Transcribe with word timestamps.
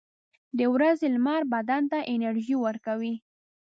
•د 0.57 0.59
ورځې 0.73 1.07
لمر 1.15 1.41
بدن 1.53 1.83
ته 1.91 1.97
انرژي 2.13 2.55
ورکوي. 2.65 3.15